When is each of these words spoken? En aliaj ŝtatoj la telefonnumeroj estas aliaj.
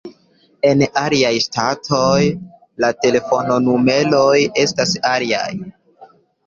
En 0.69 0.79
aliaj 1.01 1.33
ŝtatoj 1.45 2.23
la 2.85 2.91
telefonnumeroj 3.07 4.35
estas 4.67 5.01
aliaj. 5.17 5.49